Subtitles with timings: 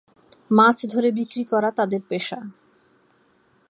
[0.51, 2.39] মাছ ধরে বিক্রি করা তাদের পেশা।